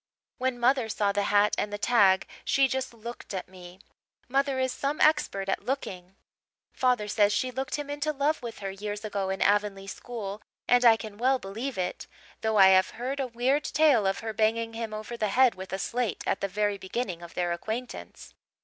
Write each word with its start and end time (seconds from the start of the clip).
When 0.39 0.57
mother 0.59 0.89
saw 0.89 1.11
the 1.11 1.25
hat 1.29 1.53
and 1.59 1.71
the 1.71 1.77
tag 1.77 2.25
she 2.43 2.67
just 2.67 2.91
looked 2.91 3.35
at 3.35 3.47
me. 3.47 3.77
Mother 4.27 4.57
is 4.57 4.71
some 4.73 4.99
expert 4.99 5.47
at 5.47 5.63
looking. 5.63 6.15
Father 6.73 7.07
says 7.07 7.31
she 7.31 7.51
looked 7.51 7.75
him 7.75 7.87
into 7.87 8.11
love 8.11 8.41
with 8.41 8.57
her 8.65 8.71
years 8.71 9.05
ago 9.05 9.29
in 9.29 9.43
Avonlea 9.43 9.85
school 9.85 10.41
and 10.67 10.83
I 10.83 10.97
can 10.97 11.19
well 11.19 11.37
believe 11.37 11.77
it 11.77 12.07
though 12.41 12.57
I 12.57 12.69
have 12.69 12.89
heard 12.97 13.19
a 13.19 13.27
weird 13.27 13.63
tale 13.63 14.07
of 14.07 14.21
her 14.21 14.33
banging 14.33 14.73
him 14.73 14.91
over 14.91 15.15
the 15.15 15.27
head 15.27 15.53
with 15.53 15.71
a 15.71 15.77
slate 15.77 16.23
at 16.25 16.41
the 16.41 16.47
very 16.47 16.79
beginning 16.79 17.21
of 17.21 17.35
their 17.35 17.51
acquaintance. 17.51 18.33